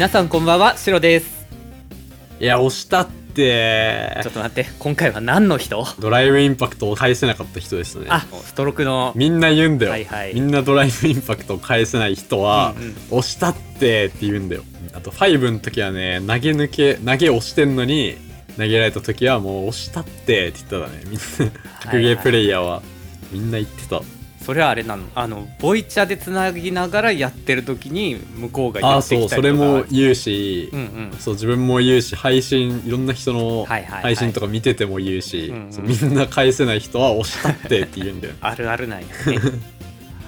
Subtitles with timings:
[0.00, 1.46] 皆さんこんばんはシロです。
[2.40, 4.18] いや押したって。
[4.22, 5.84] ちょっと待って今回は何の人？
[5.98, 8.06] ドライブインパクトを返せなかった人ですね。
[8.08, 9.12] あストロークの。
[9.14, 10.32] みんな言うんだよ、はいはい。
[10.34, 12.94] みんなドライブインパクトを返せない人は、うんうん。
[13.10, 14.62] 押したってって言うんだよ。
[14.94, 18.16] あと5の時はね投げ抜け投げ押してんのに
[18.56, 21.02] 投げられた時はもう押したってって言っただね。
[21.04, 21.20] みんな
[21.82, 22.80] 格ゲープレイヤーは。
[23.32, 24.00] みんな言ってた
[24.44, 25.04] それはあれなの？
[25.14, 29.34] あのボイチャでつなぎながらやってる時に向こうが言ってきたりとか。
[29.34, 31.16] そうそれも言うし、うんうん。
[31.18, 34.02] そう自分も言うし配信いろんな人のはいはいはい。
[34.02, 35.72] 配信とか見てても言うし、うんうん。
[35.72, 38.34] そうみんな返せない人は押したってって言うんだよ。
[38.40, 39.14] あるあるなんやね。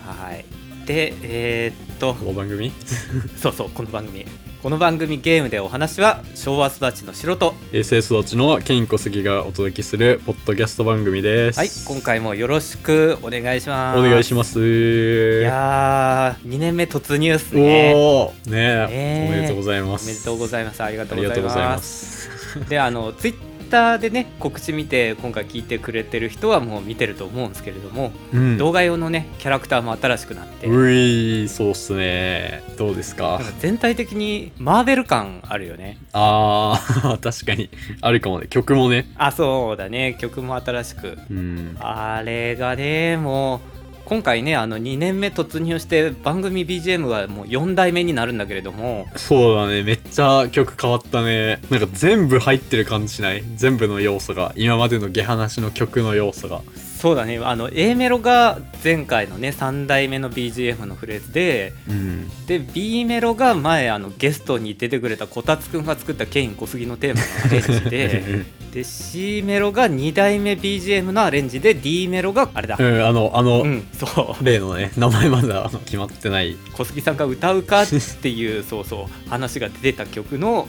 [0.06, 0.44] はい。
[0.86, 2.14] でえーっと。
[2.14, 2.70] この番組？
[3.40, 4.26] そうそうこの番組
[4.62, 11.58] この番組ゲームでお話は昭和育ちの素人平成育ちのケンコスギがお届けするポッドキャスト番組です。
[11.58, 14.60] はい今回もよろしくお願いしますお願いします。
[14.60, 20.04] いやー2年目突入っすねおおねねえおめでとうございます。
[20.04, 22.68] おめでとうございますありがとありうございますがとうございます。
[22.70, 28.58] であのツイッターでね告知見て今回聞いてくれてる人はもう見てると思うんですけれども、うん。
[28.58, 32.62] 動画用のねキャラクターも新しくなって、ういそうっすね。
[32.76, 39.06] どうですか全体的にマーベル感あるよねあー 確かにあるかもね曲もね。
[39.16, 41.76] あそうだね曲も新しくうん。
[41.80, 49.06] あれがねもう今回ねあの2年目突入して番組 BGM はもう4代目になるんだけれども。
[49.16, 49.82] そうだね。
[49.82, 51.60] めっちゃ曲変わったね。
[51.70, 53.42] なんか全部入ってる感じしない？
[53.56, 54.52] 全部の要素が。
[54.56, 56.62] 今までの下話の曲の要素が。
[57.02, 57.40] そうだね。
[57.42, 62.46] あの A メロが前回のね3代目の BGM のフレーズでうん。
[62.46, 72.76] で B メロが前あのゲストに出てくれたこたつくんが作ったケイン小杉のテーマのアレンジで で C メロが2代目 BGM のアレンジで D メロがあれだ。
[72.78, 74.44] うんあのあの、うんそう。
[74.44, 76.56] 例のね名前まだ決まってない。
[76.72, 77.86] 小杉さんが歌うかっ
[78.22, 80.68] ていうそうそう話が出てた曲の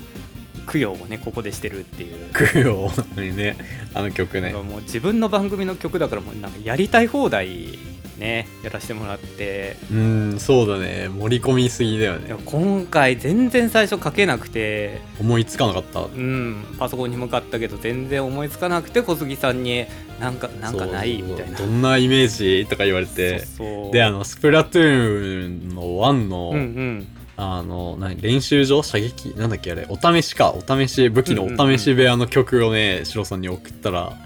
[0.71, 2.31] 供養をねここでしてるっていう。
[2.53, 3.57] 供養にね
[3.93, 4.51] あの曲ね。
[4.53, 7.77] もう自分の番組の曲だからもうなんかやりたい放題
[8.17, 9.77] ねやらせてもらって。
[9.91, 11.09] うんそうだね。
[11.09, 12.35] 盛り込みすぎだよね。
[12.45, 15.01] 今回全然最初書けなくて。
[15.19, 16.01] 思いつかなかった。
[16.01, 19.85] うんパソコンに向かったけど全然思いつかなくて小杉さんに
[20.19, 21.57] 「なんかなんかない?」みたいな。
[21.57, 22.67] どんなイメージ？
[22.69, 23.39] とか言われて。
[23.39, 23.91] そうそう。
[23.91, 28.83] であのスプラトゥーンの1の、うんうんあの何練習場？
[28.83, 29.35] 射撃？
[29.35, 29.87] なんだっけあれ。
[29.89, 30.51] お試しか。
[30.51, 34.17] お試し武器のお試し部屋の曲をね、シロさんに送ったら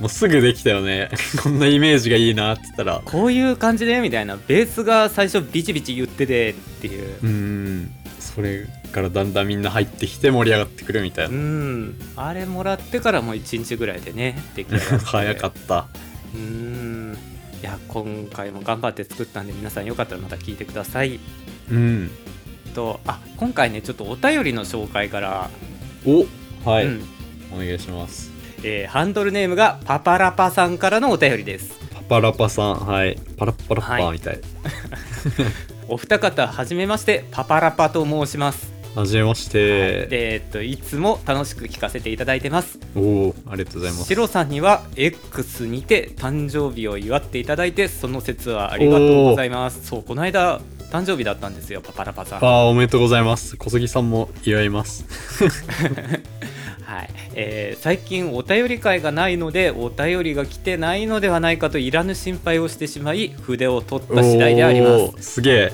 [0.00, 1.10] もうすぐできたよね。
[1.42, 3.02] こんなイメージがいいなって言ったら。
[3.04, 4.36] こういう感じでみたいな。
[4.48, 7.08] ベースが最初ビチビチ言っててっていう。
[7.22, 7.90] うーん。
[8.18, 11.94] それからだんだんみんな入ってきて盛り上がってくるみたいうな、ん。
[12.16, 15.86] あれもらってからもう1日ぐらいでね出来上がって早かった。
[16.34, 17.16] うん。
[17.62, 21.20] いや今回も頑張って作ったんで皆さんよかったらまた聞いてください。
[21.70, 22.10] うん
[22.70, 25.50] とあ今回ねちょっとお便りの紹介から、
[26.06, 26.26] お
[26.68, 27.02] はい、うん。
[27.52, 28.30] お願いします。
[28.62, 31.78] えーハンドルネームがパパラパさんからのお便りです。
[31.94, 33.18] パパラパさんはい。
[33.36, 34.02] パラッパラッパはい。
[34.04, 34.40] ーみたい、
[35.88, 42.78] お二方はじめましてパパラパと申します、はじめまして、でえっといつも楽しく聞かせていただいてます。
[42.94, 44.06] おおありがとうございます。
[44.06, 49.86] シロさんには X にて誕生日を祝っていただいてその説はありがとうございます。
[49.86, 52.38] そうこの間誕生日だったんですよパパラパさん。
[52.38, 53.56] あーおめでとうございます。
[53.56, 55.04] 小杉さんも祝います。
[56.84, 57.08] はい。
[57.34, 65.34] えー最近お便り会がないのでお便りが来てないのではないかといらぬ心配をしてしまい筆を取った次第であります。
[65.34, 65.72] すげえ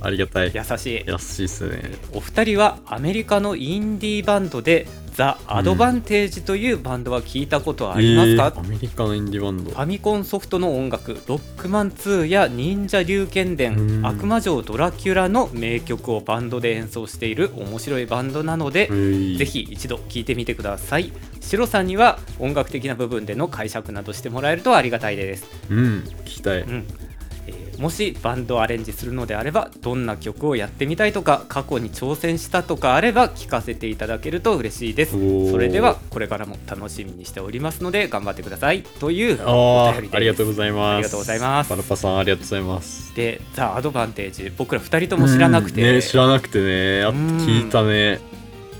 [0.00, 0.52] ありがたい。
[0.54, 1.04] 優しい。
[1.06, 1.92] 優しいっすね。
[2.12, 9.70] お二人はアメリカのインディーバンドでザ・アドバンテージというバンドは聞いたことはありますか、えーアメリカのインディバンド。
[9.70, 14.06] ファミコンソフトの音楽「ロックマン2」や「忍者龍剣伝」うん。
[14.06, 21.12] 悪魔城ドラキュラ」の名曲をバンドで演奏している面白いバンドなので、ぜぜひ一度聴いてみてください。
[21.40, 26.60] シロさんには音楽的な部分での解釈などしてもらえるとありがたいです、うん聞きたい。
[26.62, 26.86] うん。
[27.00, 27.09] えー
[27.80, 35.12] もしバンドをアレンジするのであればどんな曲をやってみたいとか過去に挑戦したとかあれば聞かせていただけると嬉しいです。
[35.50, 38.82] それではこれからも楽しみにしておりますので頑張ってください。
[38.82, 40.94] というあお便りですーありがとうございます。
[40.94, 41.70] ありがとうございます。
[41.70, 43.16] パラパさんありがとうございます。
[43.16, 47.06] で「ザ・アドバンテージ」僕ら2人とも知らなくて、うんね知らなくてね。
[47.06, 48.20] 聞いたね。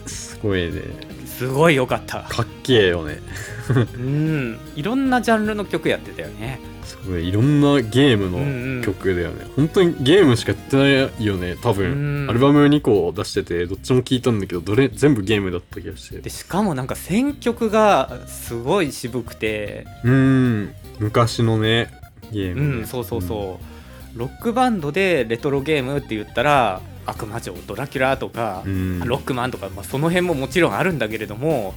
[0.04, 0.82] すごいね。
[1.24, 2.20] すごい良かった。
[2.20, 3.22] かっけえよね。
[3.70, 4.58] うん。
[4.76, 6.60] いろんなジャンルの曲やってたよね
[6.90, 8.80] すごいいろんなゲームうんうん。
[8.80, 12.30] の曲だよね、本当にゲームしかやってないよね多う分ん。
[12.30, 16.18] アルバム2個出しててどっちも聞いたんだけどどれ全部ゲームだった気がして。
[16.18, 19.86] でしかもなんか選曲がすごい渋くて。
[20.04, 20.70] うん。
[20.98, 21.90] 昔のね
[22.32, 23.58] ゲーうムね、んそうそうそ
[24.14, 29.00] う、ロックバンドでレトロゲームって言ったら悪魔城ドラキュラとか、うん。
[29.00, 31.74] ロックマンとか、まあ、その辺ももちろんあるんだけれども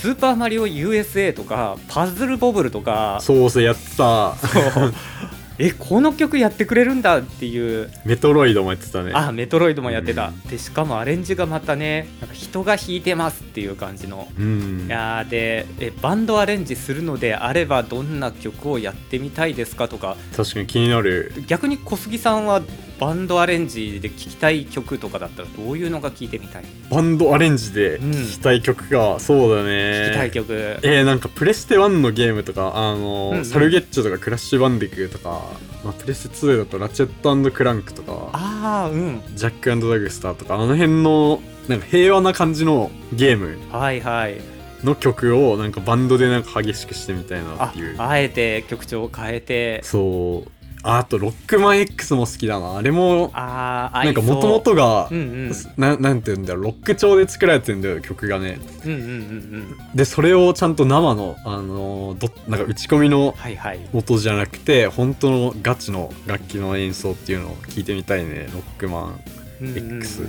[0.00, 4.34] スーパーマリオ USA とかパズルボブルとかそうそうやってた。
[4.34, 4.94] そう。
[5.62, 7.90] えこの曲やってくれるんだっていう。
[8.06, 9.12] メトロイドもやってたね。
[9.14, 10.40] あメトロイドもやってた、うん。
[10.48, 14.26] でしかもアレンジがまたねなんか人が弾いてますっていう感じの。
[14.38, 14.86] うん。
[14.86, 20.16] いやーでえバンドアレンジするのであればどんな曲をやってみたいですかとか。
[20.34, 21.30] 確かに気になる。
[21.46, 22.62] 逆に小杉さんは
[23.00, 26.64] バンドアレンジで聴きたい曲とかだったらどういうのが聴いてみたい？
[26.90, 30.08] バンドアレンジで聴きたい曲が、そうだね。
[30.08, 30.52] 聴きたい曲、
[30.82, 33.44] えー、なんかプレステ1のゲームとかあの、うんうん。
[33.46, 35.42] サルゲッチョとかクラッシュバンディクーとか、
[35.82, 39.22] まあ、プレステ2だとラチェットクランクとかああうん。
[39.34, 44.40] ジャックダグスターとかあの辺のなんか平和な感じのゲームはいはい。
[44.84, 47.96] の曲をなんかバンドでなんか激しくしてみたいなあっていう。
[47.98, 49.80] あえて曲調を変えて。
[49.84, 50.50] そう
[50.82, 52.76] ああとロックマン X も好きだな。
[52.76, 55.52] あれもああなんかもともとが、うんうん。
[55.76, 56.64] ななんて言うんだろう。
[56.64, 58.58] ロック調で作られてんだよ曲がね。
[58.84, 59.96] うんうんうんうん。
[59.96, 63.80] でそれをちゃんと生の、あのーどなんか打ち込みのはいはい。
[63.92, 68.48] 音じゃなくて本当のガチの楽器の演奏っていうのを聞いてみたいね。
[68.52, 69.20] ロックマン
[69.60, 69.96] うんうんうん。
[69.98, 70.22] X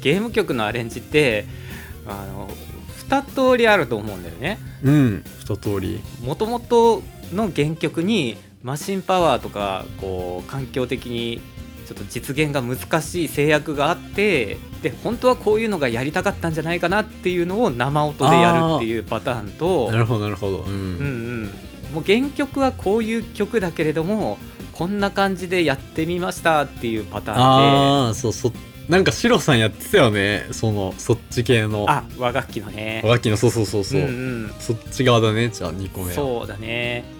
[0.00, 1.44] ゲーム曲のアレンジって
[2.06, 2.48] あの
[3.10, 4.58] 2通りあると思うんだよね。
[4.82, 6.00] うん一通り。
[6.22, 7.02] もともと
[7.34, 11.40] の原曲にマシンパワーとかこう環境的に
[11.86, 20.58] ちょっと実現が難しい制約があってで本当はこういうのがやりたかったんじゃないかなっていうのを生音でやるっていうパターンとなるほどなるほど。
[20.58, 20.74] うん、うんう
[21.44, 21.44] ん。
[21.94, 24.36] もう原曲はこういう曲だけれども
[24.72, 27.42] こんな感じでやってみましたっていうパターンで。
[27.42, 28.52] ああそうそ
[28.88, 30.46] なんかシロさんやってたよね。
[30.50, 31.86] そのそっち系の。
[31.88, 33.00] あ和楽器のね。
[33.04, 34.08] 和楽器のそうそうそうそう、んう
[34.48, 34.54] ん。
[34.58, 36.12] そっち側だねじゃあ2個目は。
[36.12, 37.17] そうだね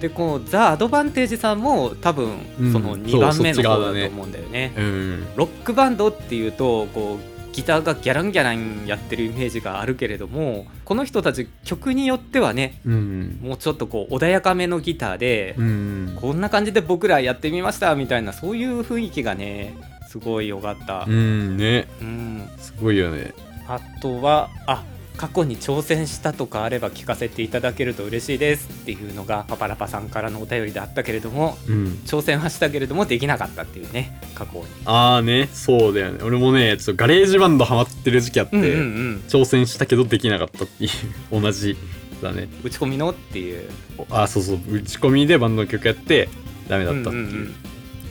[0.00, 4.72] でこのザ・アドバンテージさんも多分うんその2そう番目の方だと思うんだよね。
[4.76, 5.26] うん。
[5.36, 13.38] ロックバンドっていうとこうギターがギャランギャランやってるイメージがあるけれどもこの人たち曲によってはねうん。
[13.42, 16.18] もうちょっとこう穏やかめのギターで、うん。
[16.20, 19.74] こんな感じで僕らやってみましたみたいなそういう雰囲気がね
[20.08, 21.04] すごい良かった。
[21.08, 21.88] う、んね。
[22.00, 23.34] うん、すごいよね。
[23.66, 24.84] あとはあ
[25.16, 31.84] 過去に挑戦したとかあれば聞かせていただけると嬉しいですっていうのがパパラパさんからのお便りであったけれどもうん。
[32.04, 34.64] 挑戦はしたけれどもできなかったっていうね過去に。
[34.84, 36.22] ああねそうだよね。
[36.22, 40.90] 俺もねちょっとガレージバンドハマってる時期あって、うんうんうん、挑戦したけどできなかったっていう
[41.40, 41.76] 同じ
[42.22, 42.48] だね。
[42.62, 43.68] 打ち込みのっていう。
[44.10, 44.58] あそうそう。
[44.70, 46.28] 打ち込みでバンドの曲やって
[46.68, 47.54] ダメだったっていう,、うんうんうん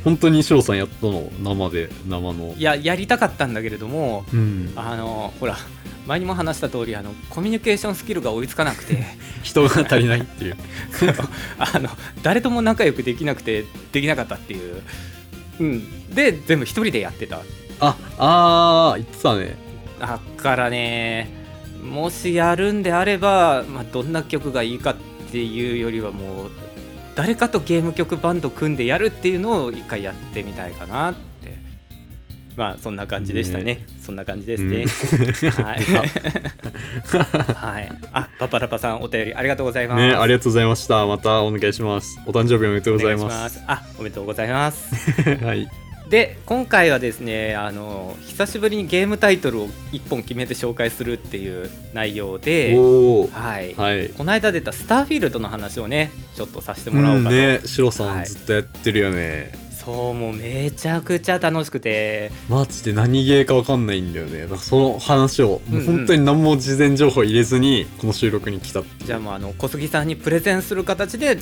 [0.04, 2.54] 本当にシロさんやったの生で生の。
[2.58, 4.74] いややりたかったんだけれどもうん。
[4.76, 5.58] あのほら
[6.06, 9.04] 前にも話した通りあのコミュニケーションスキルが追いつかなくて。
[9.44, 10.58] 人が足りないっていう。
[11.58, 11.90] あの
[12.22, 14.82] 誰とも仲良くできなくてできなかったっていう、
[15.60, 17.42] うん、で全部一人でやってた。
[17.80, 19.58] ああー言ってたね。
[20.00, 21.44] だからね
[21.84, 24.96] もしやるんであれば、まあ、どんな曲がいいかっ
[25.32, 26.52] ていうよりはもう
[27.15, 31.24] 誰かとゲーム曲バンド組んでやるっていうのを一回やってみたいかなって。
[32.56, 33.63] まあそんな感じでしたね。
[33.63, 34.86] ねそんな感じですね、
[35.51, 35.83] はい、
[37.56, 40.01] はい、 あパパラパさんお便りありがとうございます。
[40.01, 41.05] ねありがとうございました。
[41.05, 42.20] またお願いします。
[42.25, 43.60] お誕生日おめでとうございお願ます。
[43.60, 45.22] しあおめでとうございます。
[45.43, 45.67] はい
[46.13, 52.75] で今回はですねあの久しぶりにゲームタイトルを1本決めて紹介するっていう内容で
[53.34, 54.10] はい、はい。
[54.10, 58.22] この間出たスターフィールドの話をねちょっとさせてうもらおうんかと、ねシロさはい。
[58.22, 59.53] んずっとやってるよね、
[59.86, 62.32] そうもうめちゃくちゃ楽しくて。
[62.50, 64.44] マジで何ゲーか分かんないんだよね。
[64.44, 71.36] だからその話を、うんうんもう本当に何も事前情報入れずにこの収録に来たじゃあもうあの小杉さんにプレゼンする形であ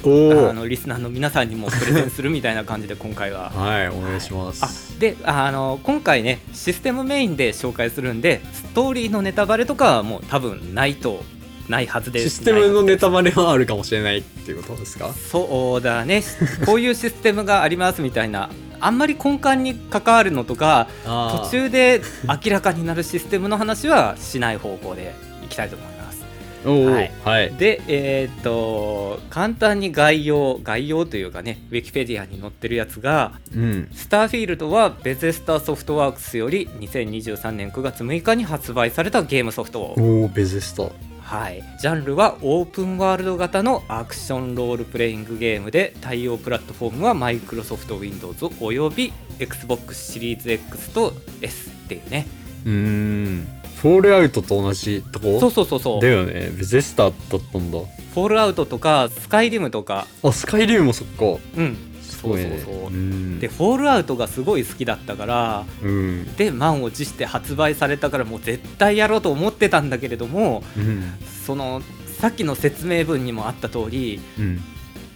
[0.53, 3.49] のリスナーの皆さんにもプレゼンするみたいな感じで今回は。
[3.55, 4.63] はいお願いします、
[4.95, 11.23] あであの今回ねシステムメインで紹介するんでストーリーのネタバレとかはもう多分ないと
[11.71, 12.29] ないはずです。
[12.29, 15.11] システムのネタババレはあるかもしれないっていうことですか？
[15.13, 16.21] そうだね。
[16.65, 18.49] こういうシステムがありますみたいな。
[18.79, 25.13] あんまり根幹に関わるのとかあ途中で明らかになるシステムの話はしない方向で
[25.43, 26.25] いきたいと思います。
[26.65, 27.53] おおははい。
[27.53, 33.89] い、で、えーっと簡単に概要概要というかねウィキペディアに載ってるやつがうん。
[33.93, 39.93] スターフィールドはベゼスタソフトワークスより2023年9月6日に発売されたゲームソフト。
[39.97, 40.83] おおベゼスタ
[41.31, 52.27] はい、ジャンルはオープンワールド型のアクションロールプレイングゲームで対応プラットフォームはマイクロソフト Windows および XBOX シリーズ X と S っていうね。
[52.65, 53.47] うーん。
[53.77, 55.39] フォールアウトと同じとこ？
[55.39, 56.01] そうそうそうそう。
[56.01, 56.51] だよね。
[56.53, 57.79] ベゼスタだったんだ。
[57.79, 60.07] フォールアウトとかスカイリムとか。
[60.21, 61.39] あスカイリムもそっか。
[61.55, 61.77] うん
[62.21, 62.87] そうそうそう。
[62.87, 63.39] うん。
[63.39, 66.35] でフォールアウトがすごい好きだったからうん。
[66.35, 71.13] で満を持して発売されたからもう絶対やろうと思ってたんだけれどもうん。
[71.45, 71.81] その
[72.19, 74.61] さっきの説明文にもあった通りうん。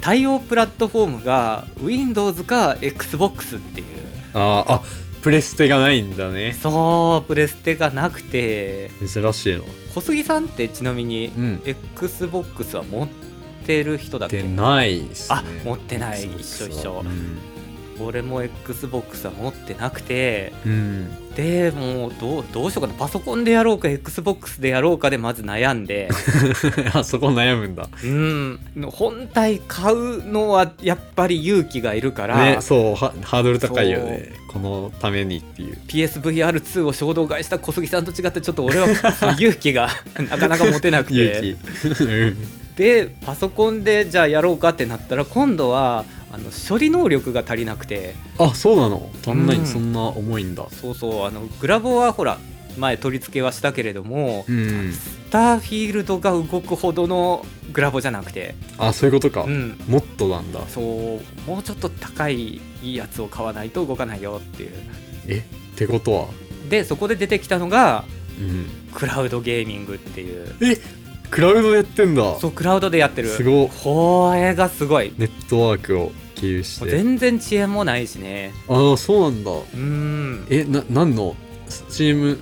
[0.01, 3.87] 対応プラットフォームが Windows か XBOX っていう。
[4.33, 4.81] あーあ
[5.21, 6.53] プレステがないんだね。
[6.53, 8.91] そうプレステがなくて。
[8.99, 9.63] 珍しいの。
[9.95, 11.61] 小杉さんってちなみにうん。
[11.65, 13.24] XBOX は持って
[13.83, 14.41] る人だっけ？
[14.41, 15.37] でないっすね。
[15.39, 16.23] あ持ってない。
[16.23, 17.03] 一緒一緒。
[17.05, 17.37] うん。
[17.97, 20.51] 俺も XBOX は持ってなくて。
[20.65, 21.07] うん。
[21.35, 22.93] でもうどうどうしようかな。
[22.99, 26.09] パソコンでやろうか XBOX でやろうかでまず悩んで。
[26.93, 27.87] あそこ悩むんだ。
[28.03, 28.59] うん。
[28.91, 34.29] 本体買うのはやっぱり勇気がいるから、ねそうはハードル高いよね。
[34.51, 35.77] このためにっていう。
[35.87, 38.87] PSVR2 を衝動買いした小杉さんと違ってちょっと俺は
[39.37, 39.89] 勇気が
[40.29, 41.23] なかなか持てなくて。
[41.83, 42.03] 勇気。
[42.03, 42.37] うん
[42.75, 48.15] でパソコンでじゃあやろうかってなったら今度はあの処理能力が足りなくて。
[48.37, 49.09] あそうなの？
[49.25, 49.45] 足ん。
[49.45, 50.67] ない、うんそんな重いんだ。
[50.69, 52.37] そうそうあのグラボはほら
[52.77, 54.91] 前取り付けはしたけれども、うん。
[54.91, 58.55] スターフィールドが動くほどのグラボじゃなくて。
[58.77, 59.79] あそういうことか、うん。
[59.87, 60.59] もっとなんだ。
[60.67, 60.85] そう
[61.49, 64.71] もうちょっと高いいいやつを買わないと動かないよっていう。
[65.27, 65.37] え？
[65.37, 66.27] ってことは？
[66.69, 68.03] でそこで出てきたのが
[68.37, 68.65] うん。
[68.93, 70.53] クラウドゲーミングっていう。
[70.61, 70.77] え？
[71.29, 72.35] クラウドでやってんだ。
[72.39, 73.29] そうクラウドでやってる。
[73.29, 73.65] すご。
[73.65, 75.13] いこれがすごい。
[75.17, 76.89] ネットワークを経由して。
[76.89, 78.53] 全然遅延もないしね。
[78.67, 79.51] ああそうなんだ。
[79.51, 80.47] うん。
[80.49, 81.35] えな何の？
[81.67, 82.37] スチーム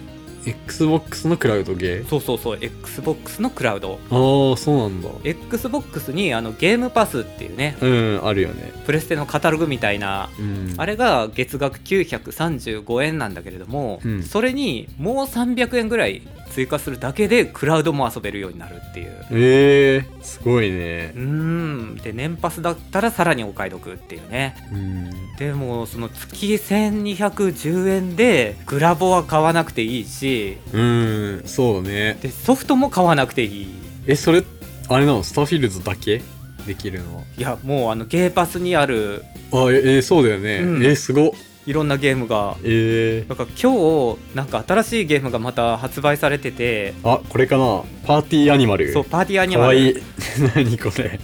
[0.45, 2.07] XBOX のクラウドゲー？
[2.07, 3.99] そうそうそう XBOX のクラウド。
[4.09, 5.09] ああそうなんだ。
[5.23, 7.77] XBOX にあのゲームパスっていうね。
[7.81, 8.73] うんあるよね。
[8.85, 10.29] プレステのカタログみたいな。
[10.37, 10.73] うん。
[10.75, 14.23] あれが月額935円なんだけれども、うん。
[14.23, 16.21] それにもう300円ぐらい
[16.53, 19.25] 追加するだけでクラウドも遊べるようになるっていう。
[19.31, 21.13] えー、すごいね。
[21.15, 21.95] うーん。
[21.95, 24.55] で年パスだったらさらにお買い得っていうね。
[24.71, 25.35] うん。
[25.37, 30.57] でもその月1210円でグラボは買わなくていいし。
[30.71, 32.17] うんそうね。
[32.21, 33.67] でソフトも買わなくていい。
[34.07, 34.43] えそれ
[34.89, 35.23] あれなの？
[35.23, 36.21] スターフィールドだけ？
[36.67, 37.23] できるのは？
[37.37, 39.23] いやもうあのゲーパスにある。
[39.51, 40.85] あええそうだよね、うん。
[40.85, 41.31] えすごっ
[41.65, 42.57] いろんなゲームが。
[42.63, 46.93] えー、だから今日なんか新しいゲームがまた発売されてて。
[47.03, 47.83] あこれかな。
[48.05, 48.91] パーティーアニマル。
[48.91, 49.63] そうパーティーアニマル。
[49.63, 49.95] かわいい。
[50.55, 51.19] 何これ。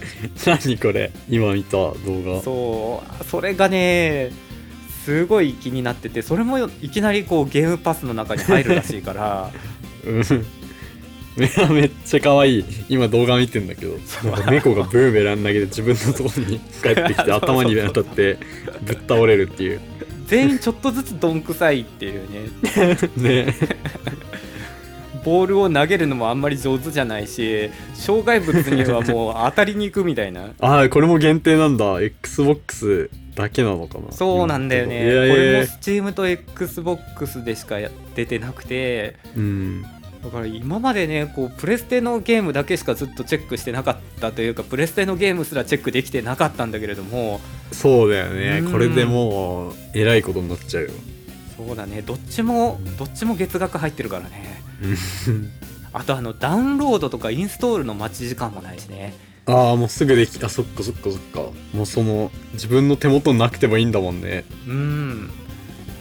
[0.46, 1.12] 何これ。
[1.28, 1.94] 今見た動
[2.24, 2.40] 画。
[2.42, 4.30] そうそれがね
[5.04, 6.22] すごい気になってて。
[6.22, 9.50] それもいきなりこうゲームパスの中に入るらしいから。
[10.06, 10.24] うん。
[11.36, 13.96] めめっちゃ可愛い今動画見てんだけど。
[14.24, 18.38] なんか猫がブーメラン投げて自分のところに帰ってきて 頭に当たって
[18.82, 19.80] ぶっ倒れるっていう
[20.30, 22.48] 全員ちょっとずつどんくさいっていうね。
[23.46, 23.54] ね。
[25.24, 30.52] ボールを投げるのもあんまり上手じゃないし障害物にはもう当たりに行くみたいな。
[30.60, 32.00] ああこれも限定なんだ。
[32.00, 34.12] XBOX だけなのかな。
[34.12, 39.16] そうなんだよね、えーこれも Steam と XBOX でしかや出てなくて。
[39.36, 39.84] うん
[40.22, 47.40] だから今までねこうプレステのゲームだけしかずっとチェックしてなかったというかプレステのゲームすらチェックできてなかったんだけれども
[47.72, 48.60] そうだよね。
[48.64, 48.72] うん。
[48.72, 50.90] これでもうえらいことになっちゃうよ。
[51.56, 52.02] そうだね。
[52.02, 54.62] どっちもどっちも月額入ってるからね。
[54.82, 54.86] う
[55.32, 55.50] ん
[55.92, 59.14] あとあのダウンロードとかインストールの待ち時間もないしね。
[59.46, 61.40] ああもうすぐできあそっかそっかそっか。
[61.72, 64.44] もうその自分の手元なくてもいいんだもんね。
[64.68, 65.28] うん。
[65.28, 65.32] だ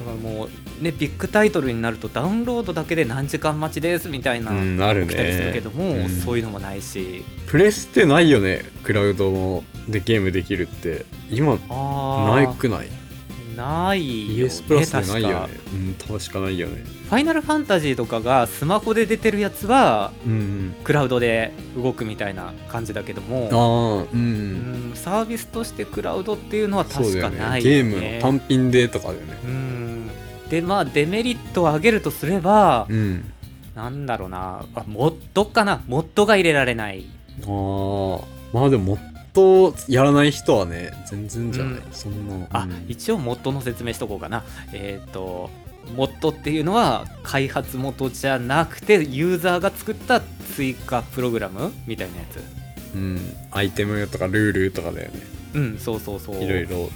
[0.04, 6.10] からもうねビッグタイトルになるとダウンロードだけで何時間待ちですみたいな、うんある来たりするけねども、うん。
[6.10, 7.24] そういうのもないし。
[7.48, 11.06] プレステないよねクラウドのでゲームできるって。
[11.32, 12.88] 今ああないくない？
[13.56, 15.48] ないよね ES プラスでないよ確か。
[15.48, 16.84] ねうん確かないよね。
[17.10, 24.92] ファイナルファンタジーとかがスマホで出てるやつはうんクラウドで動くみたいな感じだけどあも、あううん。
[24.92, 27.38] ん、サービスとしてクラウドっていうのはそう確だよね。
[27.40, 28.20] かないよゲームのね。
[28.22, 29.38] 単品でとかだよね。
[29.44, 29.69] うん
[30.50, 33.32] でまあデメリットを挙げるとすれば、うん。
[33.76, 34.66] なんだろうな。
[34.76, 35.84] あモッドかな。
[35.88, 37.06] モッドが入れられない。
[37.44, 37.48] ああ
[38.52, 39.00] まあでももっ
[39.34, 41.84] とやらない人はね全然じゃない、うん。
[41.92, 42.86] そんなあ、うん。
[42.90, 44.44] 一応モッドの説明しとこうかな。
[44.74, 45.50] えっ、と
[45.96, 50.22] モッドっていうのは開発元じゃなくてユーザーが作った
[50.56, 51.72] 追加プログラム？
[51.88, 52.96] みたいなやつ。
[52.96, 53.20] うん。
[53.52, 55.20] アイテムとかルールとかだよね。
[55.54, 56.44] うんそうそうそう。
[56.44, 56.90] いろいろ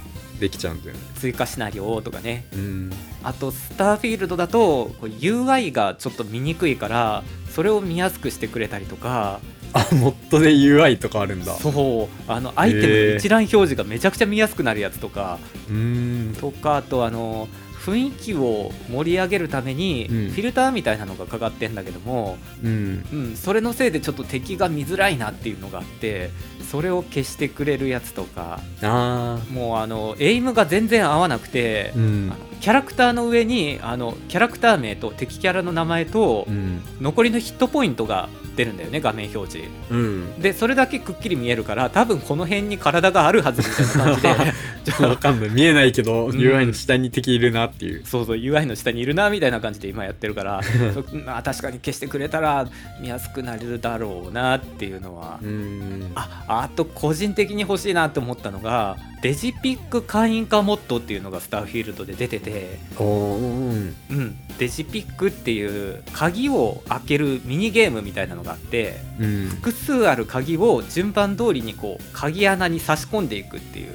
[0.43, 1.00] できちゃうんだよね。
[1.15, 2.45] 追加シナリオとかね。
[2.53, 2.91] うん。
[3.23, 9.39] あとスターフィールドだとこう UI がちょっと見にくいからそれを見やすくしてくれたりとか。
[9.75, 11.53] あモッドで UI とかあるんだ。
[11.55, 12.31] そう。
[12.31, 16.31] あのアイテムの一覧表示がめちゃくちゃ見やすくなるやつとか、うー。
[16.31, 16.35] ん。
[16.35, 17.47] とかあとあの
[17.85, 20.19] 雰囲気を盛り上げるためにフうん。
[20.29, 23.05] ィルターみたいなのがかかってんだけども、うん。
[23.11, 26.29] うん、それのせいでちょっと敵が見づらいなっていうのがあって
[26.71, 32.33] それを消してくれるやつとかあもうあのエイムが全然合わなくてー、うん。
[32.61, 36.81] キャラクターの上にあのキャラクター名と敵キャラの名前とうん。
[37.01, 39.69] 残りのヒットポイントが出るんだよね画面表示。
[39.89, 40.41] うん。
[40.41, 44.53] でそれだけくっきり見えるから多分この辺に体があるはずみたいな感じで
[45.01, 45.49] わかんない。
[45.49, 46.31] 見えないけど、ん。
[46.31, 48.05] UI の下に敵いるなっていう。
[48.05, 50.61] そうそう UI の下にいるなみたいな感じで今やってるから
[50.93, 52.67] そまあ確かに消してくれたら
[52.99, 55.39] 見やすくなれるだろうなっていうのは。
[55.41, 56.11] うん。
[56.15, 69.47] ああと個人的に欲しいなって思ったのがデジピック会員化モッドっていうのがスターフィールドで出てて、うんうん、デジピックっていう鍵を開けるミニゲームみたいなのがあってうん。
[69.47, 73.93] 複数ある鍵を順番通りにこう鍵穴に差し込んでいくっていう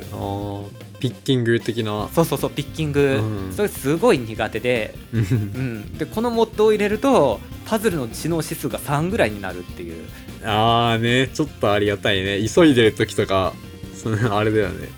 [1.00, 2.08] ピッキング的な。
[2.12, 3.52] そうそうそうピッキング、うん。
[3.52, 4.94] それすごい苦手で。
[5.12, 5.20] うん。
[5.20, 10.04] うん、でこのモッドを入れるとパズルの知能指数が3ぐらいになるっていう。
[10.44, 11.28] あーね。
[11.28, 12.38] ちょっとありがたいね。
[12.48, 13.52] 急いでる時とか
[13.94, 14.88] そのあれだよね。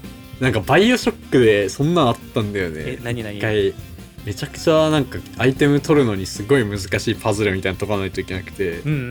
[0.41, 2.77] なんかバイオショックでそんなんあったんだよね。
[2.81, 3.37] え何何？
[3.37, 3.75] 一回。
[4.27, 8.81] めちゃくちゃなんかアイテム取るのにすごい難しいパズルみたいなの解かないといけなくて。
[8.81, 9.07] うんうんうん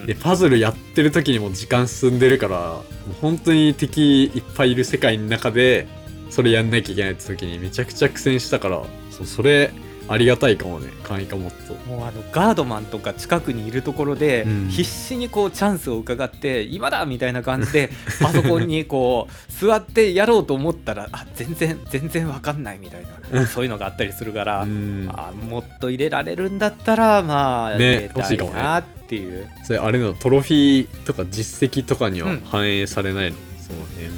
[0.00, 0.06] うん。
[0.06, 5.88] でパズルやってる時にもう時間進んでるからもう本当に敵いっぱいいる世界の中で
[6.34, 9.70] それやんなきゃいけないって時にめちゃくちゃ苦戦したからそうそれ
[10.06, 10.92] ありがたいかもね。
[11.02, 11.72] 簡易化もっと。
[11.88, 14.68] もうあのガードマンとか近くにいるところで、うん。
[14.68, 17.88] 必死にこうチャンスを伺って今だみたいな感じで
[18.20, 25.08] パソコンにこう座ってやろうと思ったらあ全然全然わかんないみたいなそういうのがあったりするから、うん。
[25.10, 32.42] あもっと入れられるんだったらまあね欲しいかもねなっていう、それあれのトロフィーとか実績とかにはうん。
[32.44, 34.10] 反映されないの、そうね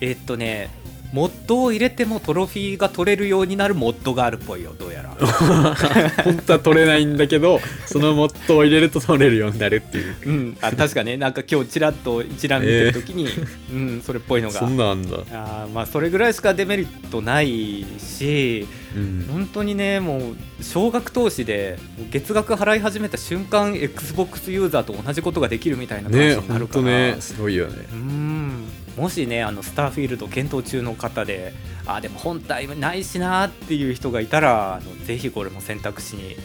[0.00, 0.81] えっとね
[1.12, 5.10] モッドを入れてもトロフィーが取れるようになるモッドがあるっぽいよどうやら。
[6.24, 10.14] 本当は取れないんだけどそのモッドを入れると取れるようになるっていう。
[10.24, 10.56] うん。
[10.62, 11.18] あ確かね。
[11.18, 13.28] なんか今日ちらっと一覧見てる時に、
[13.70, 14.58] うんそれっぽいのが。
[14.58, 15.18] そんなんだ。
[15.32, 19.28] あーまあそれぐらいしかデメリットないしうん。
[19.30, 21.78] 本当にねもう少額投資で
[22.10, 27.86] 月額払い始めた瞬間 XBOX ユーザーと同じことができるみたいな感じねになるから、本当ねすごいよね。
[27.92, 28.64] うん
[28.96, 31.52] もしねあのスターフィールド検討中の方で
[31.86, 36.36] あでも本体ないしなっていう人がいたらあのぜひこれも選択肢に、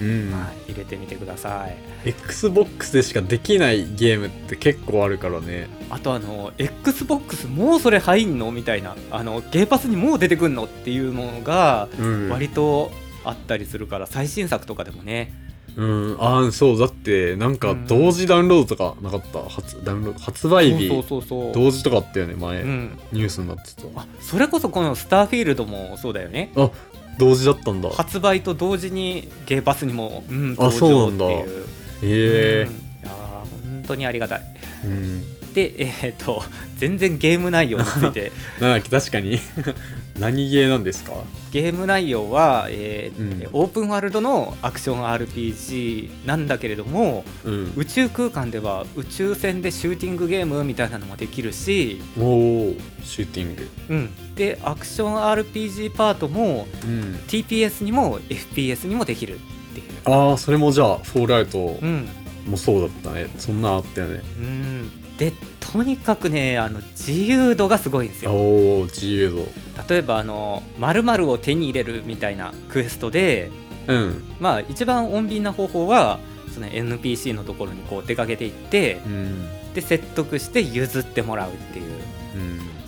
[0.00, 1.76] うん、はい、入れてみてください。
[2.04, 5.68] XBOX でしかできないゲームって結構あるからね。
[5.90, 12.28] あとあの XBOX もうそれ入んのみたいなあのゲーパスにもう出てくんのっていうのがうん。
[12.28, 12.92] 割と
[13.24, 15.32] あったりするから最新作とかでもね
[15.76, 16.16] うん。
[16.20, 19.48] ああそうだってなんか同時ダウンロードとかなかった？
[19.48, 20.88] 発ダウンロード発売日。
[20.88, 23.82] 同時とかあったよね前、うん、ニュースになってた。
[23.96, 26.52] あそれこそこのスターフィールドもそうだよね。
[26.56, 26.70] あ
[27.18, 27.90] 同時だったんだ。
[27.90, 31.24] 発売と同時にゲーパスにも、うん、あそうなんだ。
[31.24, 31.46] 登場っ
[32.00, 32.62] ていう。
[32.62, 32.72] へえうん。
[32.72, 34.42] いやー本当にありがたい。
[34.84, 35.24] うん
[35.54, 36.42] でえーっと
[36.76, 38.32] 全然ゲーム内容について。
[38.60, 39.38] なんだっけ確かに。
[40.18, 41.12] 何ゲーなんですか？
[41.50, 43.48] ゲーム内容は、えーうん。
[43.52, 47.72] オープンワールドのアクション RPG なんだけれどもうん。
[47.76, 53.68] 宇宙空間では宇宙船でシューティングゲームみたいなのもできるし、おおシューティング。
[53.88, 57.20] うん、でアクション RPG パートもうん。
[57.28, 59.38] TPS にも FPS にもできるっ
[59.74, 59.86] ていう。
[60.12, 62.08] ああそれもじゃあフォールアウトうん。
[62.46, 63.26] もそうだったね。
[63.38, 64.20] そんなあったよね。
[64.38, 68.32] うん、でとにかくねあの自由度がすごいんですよ。
[68.32, 69.48] おお自由度。
[69.88, 73.50] 例えばあの〇〇を手に入れるみたいなクエストで
[73.86, 74.24] うん。
[74.40, 76.18] まあ一番穏便な方法は
[76.52, 79.48] その NPC のところにこう出かけていってうん。
[79.74, 81.88] で説得して譲ってもらうっていう。
[81.88, 81.93] うん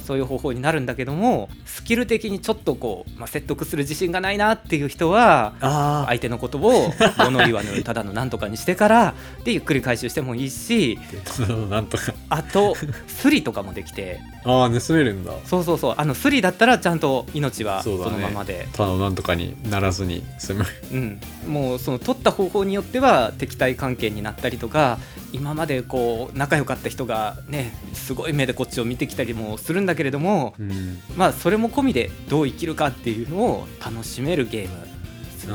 [0.07, 9.15] そういう方法になるんだけどもスキル的にちょっとこう、まあ、説得する自信がないなっていう人はあ相手のことを物言わぬただのなんとかにしてから
[9.45, 10.99] でゆっくり回収してもいいし
[11.49, 12.15] あなんとか。
[12.29, 14.21] あとスリとかもできて。
[14.45, 15.33] ああ盗めるんだ。
[15.45, 15.95] そうそうそう。
[15.97, 18.69] あのスリだったらちゃんと命はそのままで。
[18.73, 20.65] ただのなんとかにならずに済む。
[20.93, 24.99] うん、もうその取った方法によっては敵対関係になったりとか
[25.33, 30.99] 今までこう仲良かった人がねすごい目でこっちを見てきたりもするんだけれどもうん。
[31.17, 34.87] まあそれも込みでどう生きるかっていうのを楽しめるゲーム
[35.25, 35.55] ですね。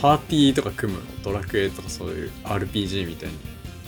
[0.00, 3.38] パーティーとか組むのドラクエとかそういう RPG みたいに。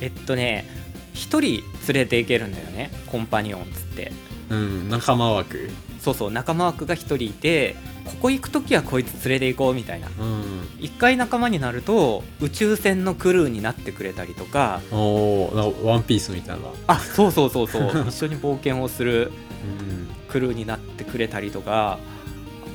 [0.01, 0.67] えっとね
[1.15, 1.63] 1人連
[2.05, 4.13] れていけるんだよねコンパニオンっつって
[4.51, 5.71] うん仲間枠。
[6.01, 10.09] そうそう仲間枠が1人いてここ行く時はこいつ連れて行こうみたいな。
[10.09, 10.69] うん。
[10.79, 14.81] 一回仲間になると宇宙船のクルーになってくれたりとか。
[14.93, 16.67] おおワンピースみたいな。
[16.87, 18.07] あそうそうそうそう。
[18.09, 19.33] 一緒に冒険をする
[19.81, 20.09] うん。
[20.29, 21.99] クルーになってくれたりとか。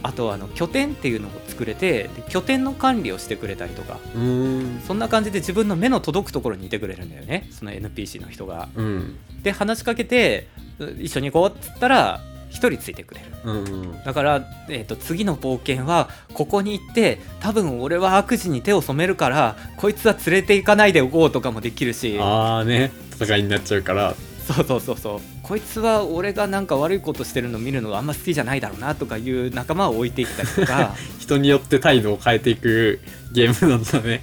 [0.03, 3.99] あとあの拠点っていうのを作れてで拠点の管理をしてくれたりとか。
[4.15, 4.81] うーん。
[4.85, 7.47] そんな感じで自分の目の届くところにいてくれるんだよね。
[7.51, 8.67] その NPC の人が。
[8.75, 9.15] うん。
[9.43, 13.27] で話しかけてう一緒に行こうっつったら1人ついてくれる。
[13.45, 14.03] うんうん。
[14.03, 22.17] だから、えー、と次の冒険はここに行って多分俺は悪事に手を染めるからこいつは連れて行かないでおこうとかもできるし。
[22.19, 22.91] ああね。
[23.21, 24.15] 戦いになっちゃうから
[24.53, 25.19] そうそうそうそう。
[25.43, 30.95] こいつは俺がなんか悪いことしてるの見るのあんま好きじゃないだろうなとかいう仲間を置いていったりとか。
[31.19, 32.99] 人によって態度を変えていく
[33.31, 34.21] ゲームなんだね。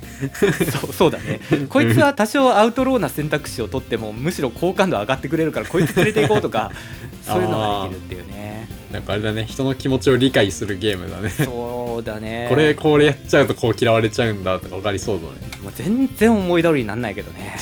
[0.71, 1.41] そうそうだね。
[1.71, 6.71] こいつは多少アウトローな選択肢を取ってもむしろ好感度上がってくれるからこいつ連れて行こうとか
[7.27, 8.69] そういうのができるっていうね。
[8.93, 9.45] なんかあれだね。
[9.47, 11.31] 人の気持ちを理解するゲームだね。
[11.31, 12.47] そうだね。
[12.49, 15.63] これこれやっちゃうとこう嫌われちゃうんだとか分かりそうだね。
[15.63, 17.57] もう全然思い通りになんないけどね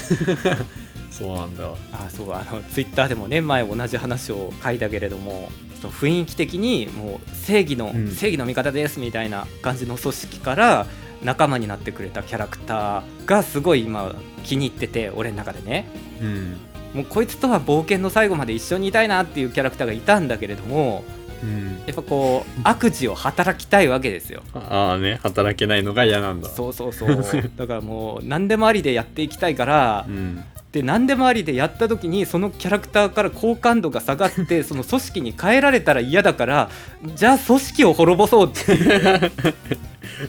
[1.18, 1.64] そうなんだ。
[1.92, 5.50] あそうあのツイッターでもね前同じ話を書いたけれども
[5.82, 8.10] 雰囲気的にもう正義の、うん。
[8.10, 10.86] 正義の味方ですみたいな感じの組織から
[11.22, 15.88] 仲間になってくれたキャラクターがすごい今気に入ってて俺の中でね。
[16.20, 16.56] うん。
[16.94, 21.04] もうこいつとは冒険の最後まで一緒にいたいなっていうキャラクターがいたんだけれども
[21.42, 21.78] うん。
[21.86, 24.42] やっぱこう悪事を働きたいわけですよ。
[24.54, 26.48] ああね働けないのが嫌なんだ。
[26.48, 27.50] そうそうそう。
[27.56, 30.42] だからもう何でもありでやっていきたいから、うん
[30.76, 36.70] で何でもありでやった時にそのキャラクターから好感度が下がって その組織に変えられたら嫌だから
[37.14, 39.32] じゃあ組織を滅ぼそうって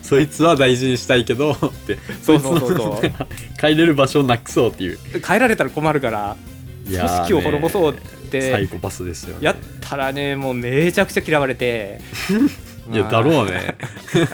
[0.00, 1.98] そいつは大事にしたいけどって。
[2.22, 2.78] そうそうそうそう。
[3.00, 3.26] そいつの
[3.58, 4.98] 帰れる場所をなくそうっていう。
[5.26, 6.36] 変えられたら困るから
[6.84, 7.96] 組織を滅ぼそうっ
[8.30, 9.44] サイてコパスですよね。
[9.44, 12.00] やったらねもうめちゃくちゃ嫌われて
[12.90, 13.12] いやまあ。
[13.12, 13.76] だろうね。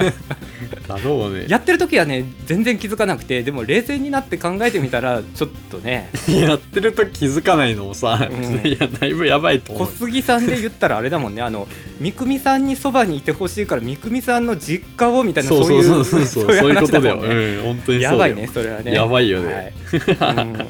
[0.87, 1.47] だろうね。
[1.49, 6.11] やってる時はね全然気づかなくてでも冷静になって考えてみたらちょっとね。
[6.29, 8.61] やってると気づかないのもさ、うん。
[8.67, 11.43] いやだいぶやばいと思小う杉さんで言ったらあれだもんね。
[11.43, 11.67] あの
[12.01, 18.93] 三國さんにそばにいてほしいから三國さんの実家をみたいなそうそうそういうそうそうそういうことだよ、うん本当にやばいねそれはね。
[18.93, 19.73] やばいよね。
[20.19, 20.35] はい。
[20.37, 20.67] うん。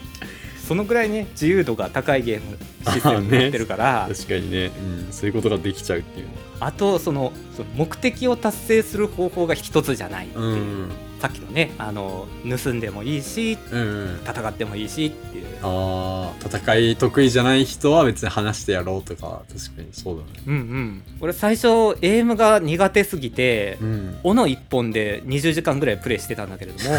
[0.67, 2.57] そのぐらいね自由度が高いゲーム
[2.91, 4.05] システムになってるから。
[4.05, 4.71] あ,、確かにね、
[5.07, 6.33] うん、そういうことができちゃうっていうね
[6.73, 10.55] とそのその目的を達成する方法が一つじゃないっていう、う
[10.87, 10.91] ん。
[11.21, 12.27] さっきのねあの
[12.63, 13.81] 盗んでもいいしうん。
[13.81, 13.85] う
[14.17, 15.47] ん戦ってもいいしっていう。
[15.63, 20.29] あー戦い得意じゃない人は別に話してやろうとか確かにそうだね。
[20.47, 21.03] うんうん。
[21.21, 24.19] 俺最初エイムが苦手すぎて、うん。
[24.23, 26.97] 斧一本で20時間ぐらいプレイしてたんだけれども。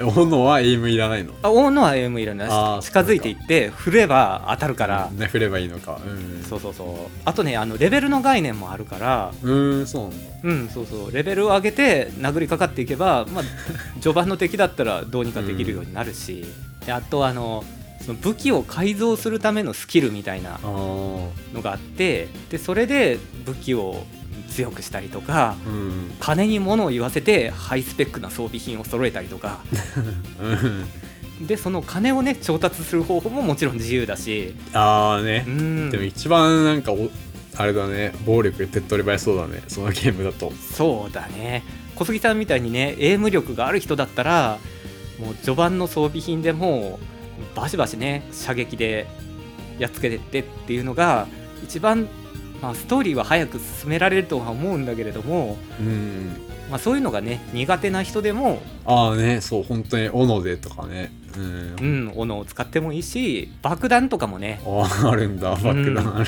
[0.26, 1.32] 斧はエイムいらないの？
[1.42, 2.82] あ斧はエイムいらない。
[2.82, 6.00] 近づいていって振れば当たるから、ね振ればいいのか。
[6.04, 6.42] うん。
[6.42, 6.86] そうそうそう。
[7.24, 10.32] あとねあのレベルの概念もあるからうーんそうなんだ。
[10.44, 11.12] うんそうそう。
[11.12, 13.44] レベルを上げて殴りかかっていけば、まあ、
[14.00, 16.44] 序盤の敵だったらどうにかできるようになるし、
[16.84, 17.64] であとあの
[18.00, 21.30] その武器を改造するためのスキルみたいなの
[21.62, 24.04] があってでそれで武器を
[24.50, 26.10] 強くしたりとかうん。
[26.20, 29.60] 金に物を言わせてハイスペックな装備品を揃えたりとか。
[30.42, 31.46] うん。
[31.46, 34.54] でその金をね調達する方法ももちろん自由だし。
[34.72, 35.44] ああね。
[35.46, 35.90] うん。
[35.90, 37.10] でも一番なんかお
[37.56, 38.12] あれだね。
[38.24, 39.62] 暴力手っ取り早そうだね。
[39.68, 40.52] そのゲームだと。
[40.52, 41.62] そうだね。
[41.94, 44.58] 小杉さんみたいにねエイム力がある人だったら
[45.20, 46.98] もう序盤の装備品でも
[47.54, 49.06] うバシバシね射撃で
[49.78, 51.26] やっつけてってっていうのが
[51.62, 52.08] 一番、
[52.60, 56.32] まあ、ストーリーは早く進められるとは思うんだけれども、うん。
[56.70, 61.12] まあ、そういうのがね苦手な人でも、ああねそう本当に斧でとかね。
[61.36, 61.76] うん。
[61.80, 64.60] うん、斧を使ってもいいし爆弾とかもね。
[64.66, 65.50] あああるんだ。
[65.50, 66.24] 爆弾あるんだ、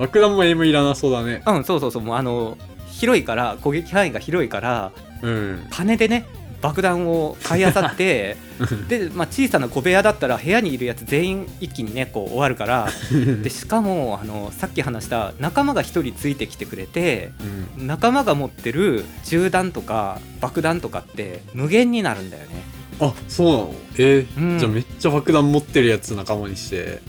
[0.00, 1.42] 爆弾もエイムいらなそうだね。
[1.46, 2.02] うんそうそうそう。
[2.02, 2.56] もうあの
[2.90, 5.66] 広いから攻撃範囲が広いからうん。
[5.70, 6.24] 金でね
[6.62, 8.36] 爆弾を買い漁って
[8.88, 12.88] で、まあ、小さな小部屋だったら部屋にいるやつ全員一気にねこう終わるから。
[13.42, 17.32] でしかもあのさっき話した仲間が1人ついてきてくれて
[17.78, 17.86] うん。
[17.86, 22.48] 仲間が持ってる銃弾とか爆弾とかって無限になるんだよね。
[23.00, 23.74] あそうなの？
[23.98, 24.58] えーうん。
[24.58, 27.00] じゃあめっちゃ爆弾持ってるやつ仲間にして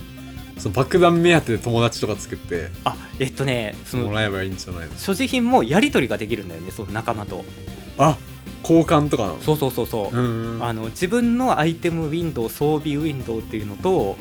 [0.62, 4.96] その爆弾目当てで友達とか作ってあえっとねそのもらえばいいんじゃないの？
[4.98, 7.44] 所持品もやり取りができるんだよねその仲間と。
[7.98, 8.18] あ
[8.64, 9.42] 交換とかなの？
[9.42, 10.16] そうそうそうそう。
[10.16, 14.18] うんあの自分のアイテムウィンドウ装備ウィンドウっていうのと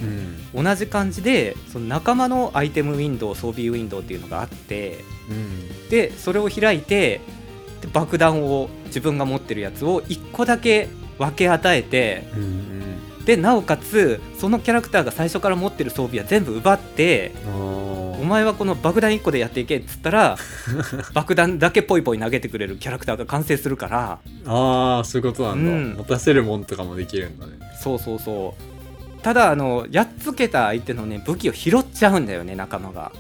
[0.55, 0.65] うん。
[0.65, 5.89] 同じ感じでその仲間のアイテムウィンドウ装備ウィンドウっていうのがあってうん。
[5.91, 7.21] でそれを開いて
[7.83, 12.81] で爆弾を自分が持ってるやつを1個だけ分け与えてうんうん
[13.25, 17.51] でなおかつそのキャラクターが最初から持ってる装備は全部奪ってあ
[18.21, 20.37] お前はこの爆弾1個でやっていけっつったら
[21.15, 24.19] 爆弾だけポイポイ投げてくれるキャラクターが完成するから。
[24.47, 25.95] あーそういうことなんだ、うん。
[25.97, 27.53] 持たせるもんとかもできるんだね。
[27.81, 29.23] そうそうそう。
[29.23, 33.13] ただあのやっつけた相手のね武器を拾っちゃうんだよね仲間が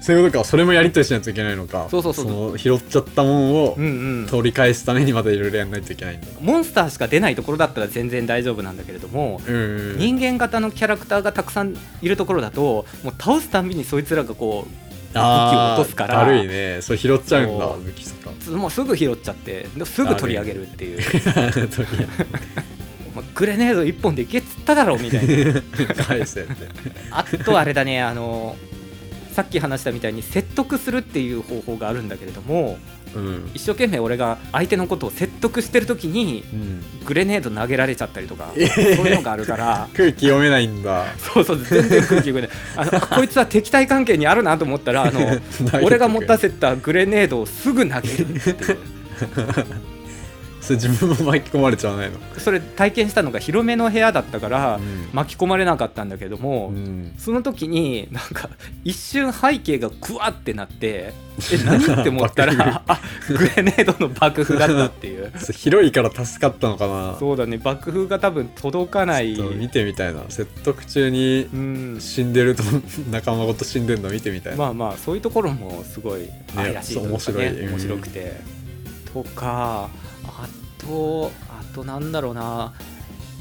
[0.00, 1.88] そういうことかそれもやりとりしないといけないのか。
[1.90, 2.52] そうそうそう。
[2.52, 4.26] の拾っちゃったもんをうんうん。
[4.28, 6.26] 取り返すためにまたいろいろやんないといけないんだ。
[6.40, 14.66] モンスターしか出ないところだったら全然大丈夫なんだけれども、うん人間型のキャラクターがたくさんいるところだともう倒すたんびにそいつらがこ
[15.14, 16.78] あー武器を落とすから悪いね。
[16.82, 17.80] それ拾っちゃうんだそう。
[17.82, 18.56] 武器とか。
[18.56, 20.98] もうすぐ拾っちゃってですぐ取り上げるっていう。
[21.68, 21.88] と り
[23.14, 25.32] まグレネード1本でいけっつっただろみたいな。
[25.32, 25.60] あえず
[26.04, 26.52] 返せって。
[27.10, 28.56] あとあれだねあの
[29.38, 32.76] さっき話したみたいに説得するっていう方法があるんだけれども
[33.14, 33.50] うん。
[33.54, 36.82] 一生懸命俺が相手のことを説得してる時にうん。
[37.04, 39.88] グレネード投げられちゃったりとか、えーそういうのがあるから。
[39.96, 41.04] 空気読めないんだ。
[41.18, 42.50] そうそう全然空気読めない。
[42.74, 45.20] あのあこいつは敵対関係にあるなと思ったらあの
[45.84, 48.78] 俺が持たせたグレネードをすぐ投げるっていう
[50.68, 52.18] それ自分も巻き込まれちゃわないの。
[52.36, 55.08] それ体験したのが広めの部屋だったから、うん。
[55.14, 57.14] 巻き込まれなかったんだけども、うん。
[57.16, 58.50] その時になんか
[58.84, 61.14] 一瞬背景がクワってなって
[61.52, 65.32] え何って思ったら あグレネードの爆風だったってい う。
[65.54, 67.16] 広いから助かったのかな。
[67.18, 67.56] そうだね。
[67.56, 69.40] 爆風が多分届かない。
[69.40, 70.20] 見てみたいな。
[70.28, 71.96] 説得中にうん。
[71.98, 72.62] 死んでると
[73.10, 77.46] 仲間ごと死んでるの見てみたいな、まあまあそういうところもすごい愛らしいというか、面白い。
[77.46, 77.70] うん。
[77.70, 78.58] 面白くて。
[79.14, 80.07] とかあ
[80.88, 82.72] とあとなんだろうな。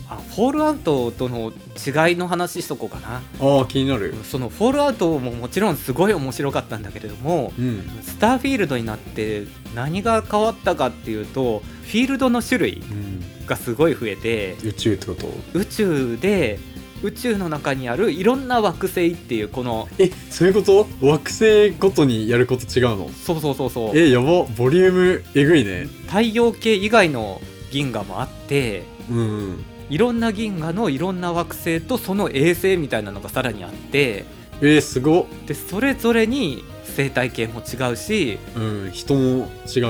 [0.10, 3.22] あフォールアウトとの違いの話しとこうかな。
[3.42, 4.16] ああ気になる。
[4.24, 7.82] そのフォールアウトももちろんすごい面白かったんだけれどもうん。
[8.04, 13.46] スターフィールドになって何が変わったかっていうとフィールドの種類うん。
[13.46, 15.28] がすごい増えて宇宙ってこと？
[15.54, 16.58] 宇宙で
[17.04, 20.88] 宇宙の中にあるいろんな惑星っていうこのえそういうこと？
[21.06, 23.10] 惑星ごとにやること違うの？
[23.10, 23.98] そうそうそうそう。
[23.98, 24.44] えやば。
[24.58, 25.88] ボリュームえぐいね。
[26.08, 34.26] 太陽系以外の銀河もあってうんいろんな銀河のいろんな惑星とその衛星みたいなのがさらにあって
[34.62, 35.26] えー、すごっ。
[35.46, 39.86] でそれぞれに生態系も違うしうん人も違うでしょ、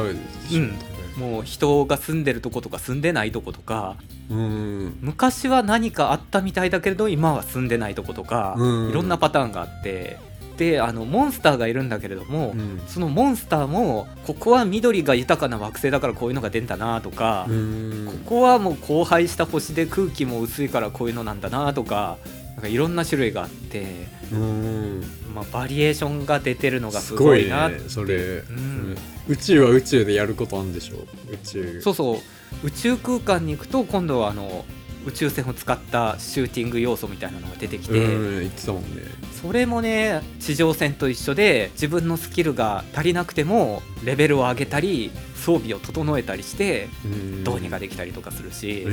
[0.54, 0.76] うん
[1.18, 3.98] もう人が住んでるとことか住んでないとことか
[4.30, 4.98] うん。
[5.02, 8.90] 昔は何かあったみたいだけれど今は住んでないとことか、うん。
[8.90, 10.18] いろんなパターンがあって
[10.58, 12.82] であのモンスターがいるんだけれども、うん。
[12.88, 18.06] そのモンスターもここは緑が豊かな惑星だからこういうのが出んだなとか、うん。
[18.06, 22.18] ここはもう荒廃した星で空気も薄いからこういうのなんだなとか
[22.58, 23.86] なんかいろんな種類があって、
[24.32, 25.04] うん。
[25.34, 28.98] まあ、バリエーションが出てるのがすすごいなそれ、んうん。
[29.28, 30.96] 宇宙は宇宙でやることあるんでしょ？
[31.32, 31.82] 宇宙。
[31.82, 32.18] そうそう。
[32.64, 34.66] 宇宙空間に行くと今度はあの
[35.08, 39.04] 宇宙船を使ったシューティング要素みたいなのが出てきて、うん言ってたもんね。
[39.42, 47.44] それもね地上戦と一緒で自分のスキルが足りなくてもレベルを上げたり装備を整えたりしてうん。
[47.44, 48.86] どうにかできたりとかするし、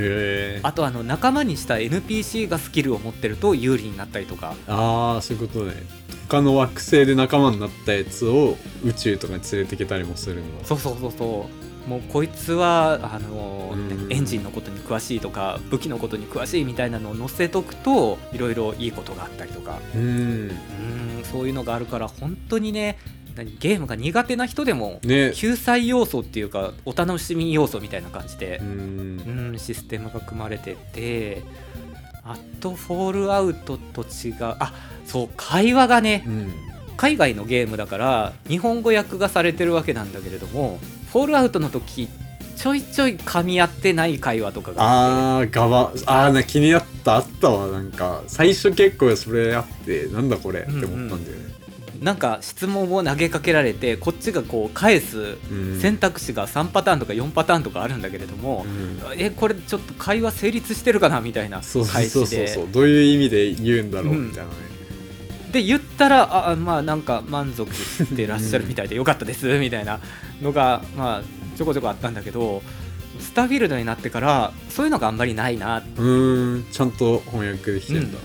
[0.62, 4.54] あとあの仲間にした NPC がスキルを持ってると有利になったりとか。
[4.68, 5.74] ああそういうことね。
[6.28, 10.64] 他の惑星で仲間になったやつを宇宙とかに連れてけたりもするんだ。
[10.64, 13.94] そうそうそうそうもうこいつはあの、うん。
[14.10, 19.78] エンジンのことに詳しいとか武器のことに詳しいみたいなのを載せとくといろいろいいことがあったりとか。
[19.94, 20.02] うん。
[20.02, 20.10] う
[20.50, 22.98] んそういうのがあるから本当にね
[23.34, 25.32] 何ゲームが苦手な人でもね。
[25.34, 31.42] 救済要素っていうかお楽しみ要素みたいな感じでう、うんん、システムが組まれてて
[32.22, 34.72] あとフォールアウトと違うあ
[35.04, 36.52] そう会話がねうん。
[36.96, 40.78] 海外のゲームだから日本語訳がされてるわけなんだけれども
[41.14, 42.08] フォールアウトの時
[42.56, 44.82] ちょいちょい噛み合ってない会話とかが
[45.38, 45.58] あって。
[45.60, 47.14] ああーな気になった。
[47.14, 47.68] あったわ。
[47.68, 51.54] なんか最初結構それあってなんだこれって思ったんだよね、
[52.00, 55.80] なんか質問を投げかけられてこっちがこう返すうん。
[55.80, 58.98] 選択肢が3パターンとか4パターンとかあるんだけれどもう、ん。
[59.16, 62.68] えこれちょっと会話成立してるかなみたいなそうそう返そうそう。
[62.72, 64.28] どういう意味で言うんだろううん。
[64.30, 64.56] みたいなね、
[65.52, 70.00] で言ったらあまあなんか満足してらっしゃるみたいでよかったですみたいな
[70.44, 71.22] のがまあ
[71.56, 72.62] ちょこちょこあったんだけど
[73.18, 75.78] スターフィールドになってからそういうのがあんまりないな。
[75.78, 78.18] うーんちゃんと翻訳できてるんだ、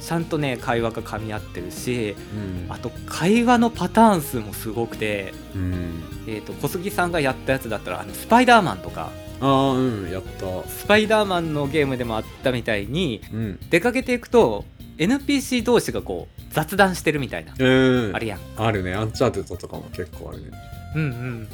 [0.00, 2.72] ちゃんとね会話が噛み合ってるしうん。
[2.72, 6.02] あと会話のパターン数もすごくて、うん。
[6.26, 9.10] えー、と小杉さんがやったやつだったらあのスパイダーマンとか。
[9.40, 10.68] ああうんやった。
[10.68, 13.58] スパイダーマンのゲームでもあったみたいにうん。
[13.70, 14.64] 出かけていくと
[14.98, 18.14] NPC 同士がこう雑談してるみたいな、うん。
[18.14, 18.40] あれやん。
[18.56, 18.94] あるね。
[18.94, 20.50] アンチャーテッドとかも結構あるね
[20.94, 21.48] うんうん。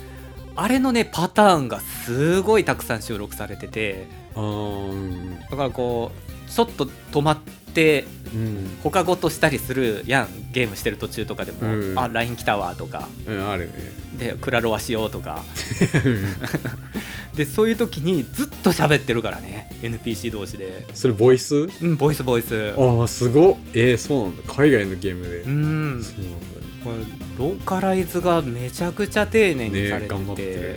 [0.57, 6.11] あれのねパターンがすごいたくさん収録されててだからこ
[6.46, 7.38] うちょっと止まっ
[7.74, 8.79] てうん。
[8.83, 11.98] 他ごとしたりするやんゲームしてる途中とかでも「うん。
[11.98, 13.09] あ LINE 来たわ」とか。
[13.27, 13.66] うんある。
[13.66, 13.72] ね
[14.18, 15.44] でクラロワしようとか。
[17.37, 20.87] でそういう時にずっと喋ってるからね NPC 同士で。
[20.92, 21.68] それボイス？
[21.81, 22.74] うんボイスボイス。
[22.77, 23.57] ああすごっ。
[23.74, 24.42] えー、そうなんだ。
[24.53, 26.03] 海外のゲームで、うん。
[26.03, 26.24] そう。
[26.24, 26.96] なんだねこれ
[27.38, 30.76] ローカライズがめちゃくちゃ丁寧にされてて、ね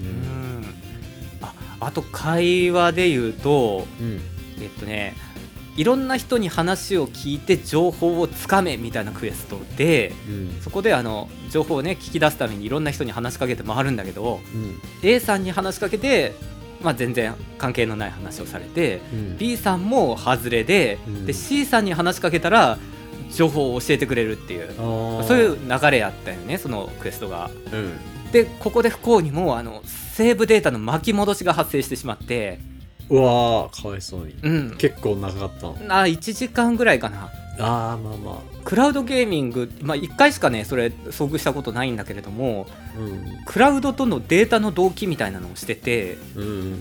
[0.00, 0.64] うん。
[1.42, 4.20] ああと会話で言うとうん。
[4.60, 5.14] えっとね
[5.76, 10.60] いろんな人に話を聞いて情報をつかめみたいなクエストでうん。
[10.62, 14.80] そこであの情報をね聞き出すためにいろんな人に話しかけて回るんだけどうん。
[15.02, 16.32] A さんに話しかけて、
[16.82, 19.38] まあ、全然関係のない話をされてうん。
[19.38, 21.26] B さんも外れで,、うん。
[21.26, 22.78] で C さんに話しかけたら
[23.36, 24.74] 情報を教えてくれるっていう。
[24.76, 27.50] そういう流れやったよねそのクエストが。
[27.72, 27.92] うん。
[28.32, 32.58] でここで不幸にもあのセーブデータの巻き戻しが発生してしまって、
[33.10, 34.34] うわーかわいそうに。
[34.42, 35.76] うん、結構長かったの。
[35.90, 37.30] あ1時間ぐらいかな。
[37.58, 43.44] ああまあまクラウドゲーミング、まあ、1回しかねそれ遭遇したことないんだけれどもあうん。
[43.44, 46.16] クラウドとのデータの同期みたいなのをしてて。
[46.34, 46.80] うん。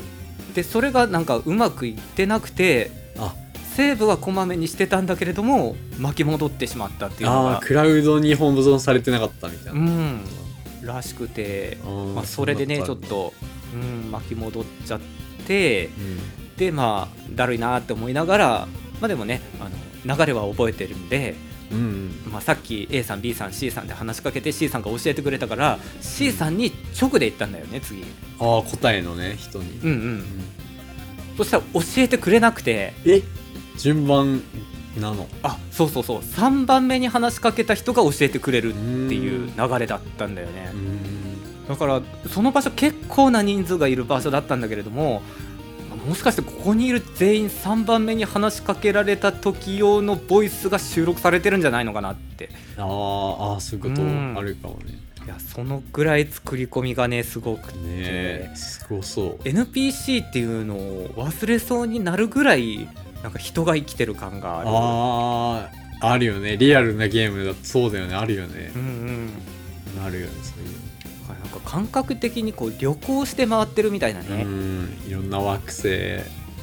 [0.54, 3.36] でそれがなんかうまくいってなくてあ
[3.76, 10.22] セーブはこまめにしてたんだけれども巻き戻ってしまったっていうのがクラウドに保存されてなかったみたいうな、ん。
[10.84, 11.78] らしくて、
[12.16, 13.34] まあ、それでねちょっと、
[13.74, 15.00] うん、巻き戻っちゃっ
[15.46, 16.56] てうん。
[16.56, 18.68] でまあだるいなって思いながら
[19.02, 19.68] まあでもねあ
[20.08, 21.36] の流れは覚えてるんで、
[21.70, 28.04] うんまあ、さっき A さん B さん C さんで話しかけて C さんが教えてくれたから C さんに直で言ったんだよね次。
[28.40, 29.90] ああ答えのね人に、うん。
[29.90, 30.24] うん。
[31.36, 32.94] そしたら教えてくれなくて。
[33.06, 33.22] え？
[33.78, 34.42] 順番
[35.00, 35.28] なの。
[35.44, 36.20] あそうそうそう。
[36.20, 38.80] 3番目に話しかけた人が教えてくれるって
[39.16, 40.72] いう流れだったんだよね。
[40.74, 41.68] うん。
[41.68, 45.24] だからその場所結構な人数がいる場所だったんだけれども
[46.08, 52.50] もしかしてここにいる全員3番目に話しかけられた時用のボイスが収録されてるんじゃないのかなって。
[52.78, 54.36] あーあーそういうことうん。
[54.38, 55.00] あるかもね。
[55.26, 59.44] いやそのぐらい作り込みがねすごくて、ねえすごそう。
[59.44, 62.88] NPC っていうのを忘れそうになるぐらい
[63.26, 64.70] なんか人が生きてる感がある。
[64.70, 66.58] あああるよね。
[66.58, 68.14] リアルなゲームだとそうだよね。
[68.14, 68.72] あるよね。
[68.76, 68.82] うん
[69.98, 70.06] うん。
[70.06, 70.76] あるよねそういう。
[71.28, 74.98] なんか感覚的にこう旅行して回ってるみたいなね、うん。
[75.08, 75.84] いろんな惑星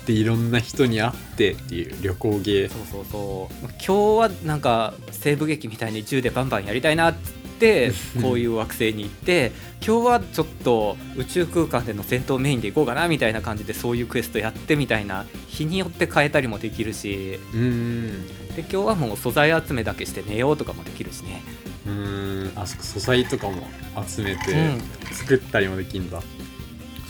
[0.06, 2.68] でいろんな人に会ってっていう旅行ゲー。
[2.68, 3.54] そうそうそう。
[3.64, 9.52] 今日はなんか西部劇みたいに銃でバンバンやりたいなっつってこういう惑星に行って
[9.86, 17.38] 今日はちょっと宇宙空間での戦闘メインで行こうかなみたいな感じでそういうクエストやってみたいな日によって変えたりもできるし。
[17.54, 18.26] うん。
[18.56, 21.42] で今日はもう素材集めだけして寝ようとかもできるしね。
[21.86, 22.52] うん。
[22.56, 23.66] あそこ素材とかも
[24.06, 24.80] 集めてうん。
[25.14, 26.20] 作ったりもできんだ、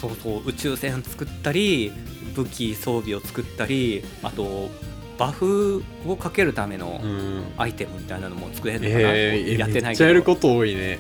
[0.01, 1.93] そうそう宇宙船作ったり
[2.35, 4.71] 武器装備を作ったりあと
[5.19, 7.45] バフをかけるためのうん。
[7.57, 9.87] アイテムみたいなのも作れるのかな、えー、えやってないけど。
[9.89, 10.99] めっちゃやること多いね。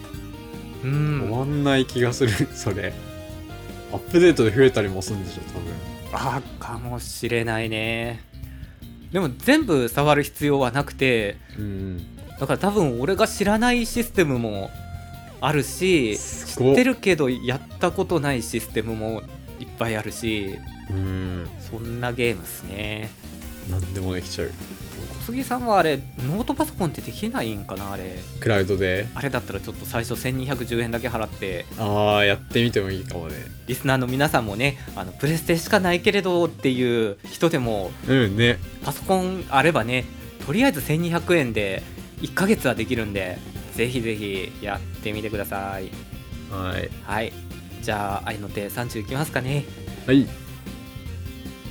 [0.84, 1.20] うん。
[1.22, 2.92] 終わんない気がするそれ。
[3.92, 5.72] アップデートで増えたりもするんでしょ多分。
[6.14, 8.22] あかもしれないね。
[9.12, 12.16] でも全部触る必要はなくてうん。
[12.40, 14.70] だから多分俺が知らないシステムも
[15.40, 19.22] あるし知ってるけどやったことないシステムも
[19.60, 20.58] いっぱいあるし
[20.90, 21.48] うん。
[21.70, 23.10] そんなゲームっすね
[23.70, 24.50] 何でもできちゃう。
[25.20, 28.18] 小杉さんはあれノートパソコンってできないんかなあれ。
[28.40, 29.06] クラウドで？
[29.14, 31.64] あれだったらちょっと最初1210円だけ払って。
[31.78, 33.36] ああやってみてもいいかもね。
[33.68, 38.58] リスナーの皆さんもねあのプレステしかないけれどっていう人でもうんね。
[38.84, 40.04] パソコンあればね
[40.44, 41.84] とりあえず1200円で
[42.20, 43.38] 1ヶ月はできるんで
[43.74, 45.90] ぜひぜひやってみてください。
[46.50, 46.90] はい。
[47.04, 47.32] はい。
[47.80, 49.64] じゃあ愛の手30いきますかね。
[50.06, 50.26] はい。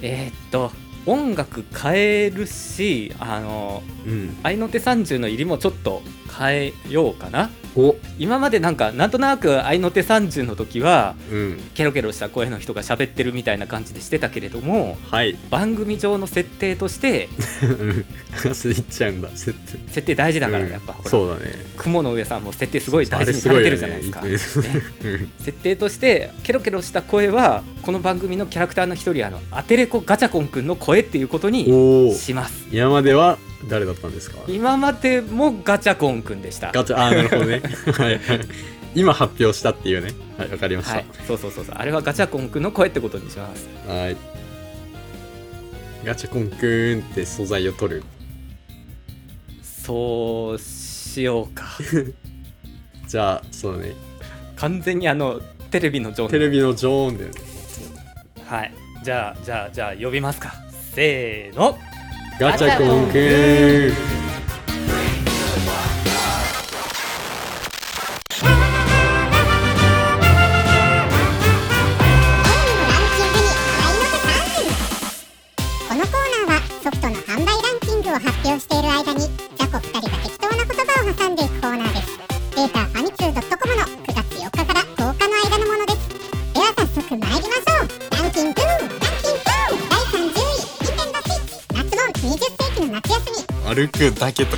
[0.01, 0.71] えー、っと
[1.05, 4.37] 音楽変えるしあのうん。
[4.43, 6.01] 愛の手30の入りもちょっと
[6.37, 7.95] 変えようかなお。
[8.19, 11.60] 今までなんかなんとなく愛の手30の時はうん。
[11.73, 15.38] ケロケロした声の人が喋ってるみたいな感じでしてたけれどもはい。
[15.49, 17.29] 番組上の設定として
[17.63, 19.77] うん話いっちゃうんだ設定。
[19.88, 20.71] 設定大事だから、うん。
[20.71, 21.53] やっぱそうだね。
[21.77, 24.29] 雲の上さんも設定すごい大事にされてるじゃないですか、ね。
[25.05, 25.31] うん。
[25.39, 32.67] 設定としてケロケロした声はこの番組のキャラクターの一人あのアテレコガチャコンくんの声っていうことにします。
[32.71, 34.38] 今までは誰だったんですか？
[34.47, 36.71] 今までもガチャコンくんでした。
[36.71, 37.62] ガチャあーなるほどね。
[37.93, 38.17] はい。
[38.19, 38.47] はい
[38.93, 40.12] 今発表したっていうね。
[40.38, 40.96] はいわかりました。
[40.96, 41.06] はい。
[41.27, 41.75] そうそうそうそう。
[41.77, 43.67] あれはガチャコンくんの声ってことにします。
[43.88, 44.17] はい。
[46.04, 48.04] ガチャコンくーんって素材を取る？
[49.63, 51.65] そうしようか。
[53.08, 53.94] じゃあそうだね。
[54.58, 57.29] 完全にあのテレビの状態テレビの常温で
[58.46, 58.73] はい。
[59.04, 60.54] じゃあじゃあじゃあ呼びますか。
[60.94, 61.79] せーの
[62.42, 63.92] ガチャコンくー。
[63.92, 64.40] ん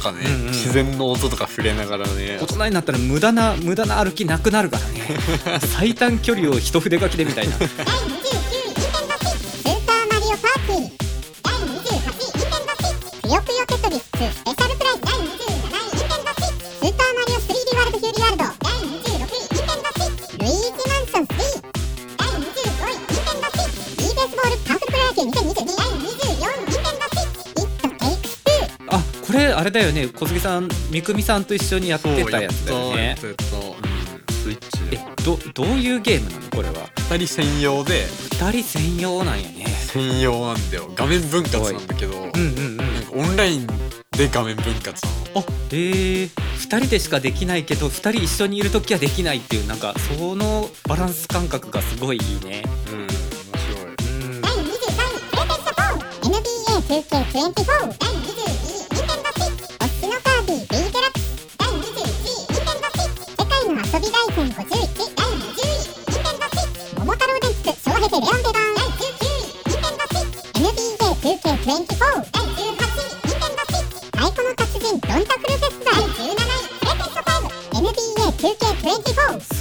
[0.03, 0.47] かね、うんうん。
[0.47, 2.37] 自然の音とか触れながらね。
[2.41, 5.59] 大人になったら無駄な無駄な歩きなくなるからね。
[5.75, 7.55] 最短距離を一筆書きでみたいな
[29.73, 33.17] だよね小杉さん三組さんと一緒にやってたやつだよね。
[33.19, 38.05] スイッチえでどどういうゲームなのこれは？2人専用で。
[38.05, 39.65] 2人専用なんやね。
[39.65, 40.91] 専用なんだよ。
[40.95, 42.77] 画面分割なんだけど、うんうんうん。
[42.77, 43.67] なんかオンライン
[44.11, 45.39] で画面分割なの。
[45.39, 52.63] あえー、2人でしかできないけど2人一緒にいる時はできないっていうなんかそのバランス感覚がすごいいいね。
[52.91, 54.59] うん面うん第23
[55.19, 55.33] 位
[56.83, 58.32] プレゼント4 NBA2K24 第22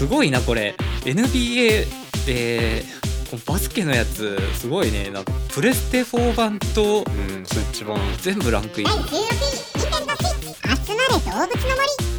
[0.02, 0.74] すごいなこれ。
[1.04, 1.86] NBA
[2.26, 2.84] で
[3.46, 5.10] バスケのやつすごいね。
[5.10, 8.00] なんかプレステ4版とうんスイッチ版。
[8.20, 8.88] 全部ランクイン。
[8.88, 12.11] 第16位ニンテンドースイッチ集まれ動物の森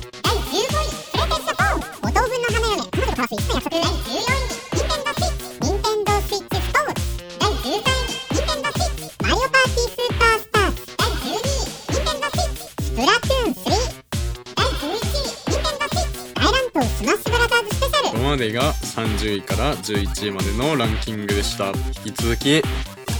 [18.53, 21.67] が30位から11位までのランキングでした。
[22.05, 22.61] 引き続き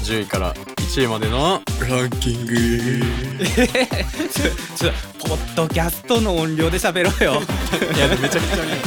[0.03, 2.53] 10位から1位までのランキング。
[4.77, 4.91] ちょ
[5.27, 7.41] ポッドキャストの音量で喋ろうよ。
[7.95, 8.81] いやめちゃくちゃね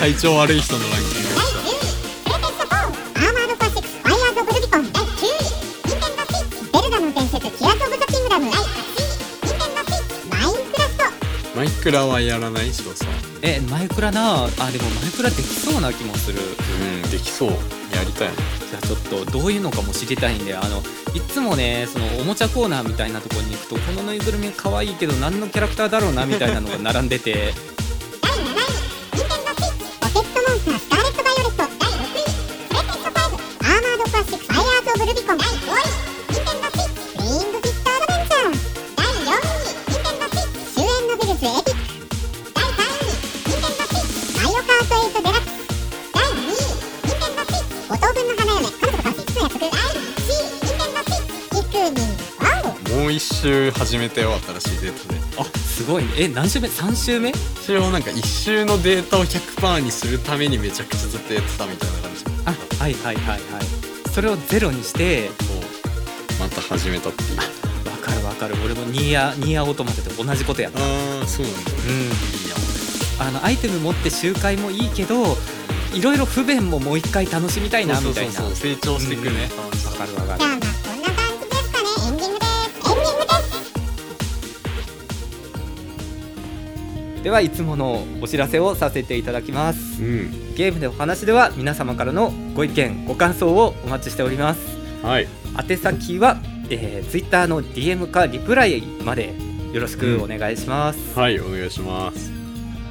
[0.00, 1.12] 体調悪い人のランキング。
[1.12, 1.94] で第10位
[2.24, 9.12] プレイステーション4アーマードコアシックスファイヤーズ・オブ・ルビコン第9位ニンテンドースイッチゼルダの伝説ティアーズ・オブ・ザ・キングダム第8位
[9.46, 11.12] ニンテンドースイッチマインクラフトした
[11.54, 12.72] マイクラはやらない。
[12.72, 13.06] 人さ
[13.42, 16.38] えマイクラなあでもマイクラできそうな気もする。
[16.38, 17.50] うんできそう。
[17.50, 17.56] や
[18.06, 18.34] りたいな。
[18.34, 20.78] じゃあちょっとどういうのかも知りたいんであの
[21.14, 27.52] いつもねそのおもちゃコーナーみたいなところに行くとこのぬいぐるみ可愛いけど何のキャラクターだろうなみたいなのが並んでて
[53.92, 55.20] 周始めたよ新しいデータで。
[55.38, 56.10] あすごいね。
[56.16, 57.28] え何週目？3週目？
[57.28, 62.24] 一応なんか一周のデータを100%にするためにめちゃくちゃずっとやってたみたいな感じ。
[62.46, 63.40] あはいはいはいはい。
[64.10, 65.28] それをゼロにして
[66.40, 67.36] また始めたっていう。
[67.36, 67.42] わ
[68.00, 68.54] かるわかる。
[68.64, 70.80] 俺もニーヤニーヤオートマトで同じことやった。
[70.80, 70.82] あ
[71.22, 71.70] あそうなんだ。
[73.20, 73.28] うん。
[73.28, 75.36] あのアイテム持って周回もいいけど
[75.92, 78.32] いろいろ不便ももう一回楽しみたいなみたいな。
[78.32, 79.50] そうそうそう成長していくね。
[79.66, 79.98] うん。
[79.98, 80.81] かるわかる
[87.22, 90.02] ではいつものお知らせをさせていただきます。
[90.02, 90.54] うん。
[90.56, 94.60] ゲームでお話では皆様からのご意見ご感想をお待ちしております。
[95.02, 95.28] はい。
[95.68, 99.34] 宛先は、えー、Twitter の DM かリプライまで
[99.72, 102.32] よろしくお願いします、はいお願いします。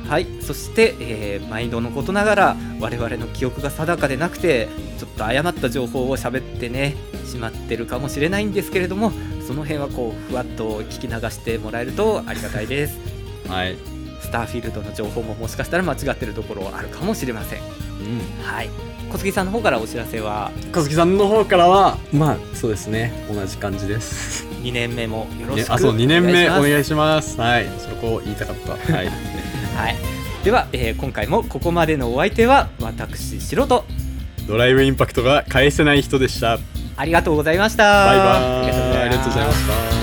[0.08, 0.28] はい。
[0.42, 9.12] そして、えー毎度のことながら我々の記憶が定かでなくてちょっと誤った情報を喋ってねしまってるかもしれないんですけれども
[9.46, 12.98] その辺はこうふわっと聞き流してもらえるとありがたいです。
[13.50, 14.01] はい
[14.32, 17.60] スターフィールドの情報ももしかしたら間違ってるところあるかもしれません。
[17.60, 17.66] うん。
[18.46, 18.70] はい。
[19.12, 20.52] 小杉さんの方からお知らせは？
[20.72, 23.12] 小杉さんの方からはまあそうですね。
[23.30, 24.46] 同じ感じです。
[24.64, 27.38] 2年目もよろしくねあそう2年目おお願いします。
[27.42, 27.68] はい。
[27.78, 28.72] そこを言いたかった。
[28.94, 29.08] はい。
[29.76, 29.98] はい。
[30.46, 33.84] では、えー今回もここまでのお相手は私白と。
[34.48, 36.58] ドライブインパクトが返せない人でした。
[36.96, 38.06] ありがとうございました。
[38.06, 38.98] バイバーイ。
[39.02, 40.01] ありがとうございました